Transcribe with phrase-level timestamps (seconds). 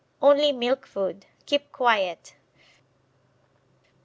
[0.19, 1.27] Only milk food.
[1.45, 2.33] Keep quiet.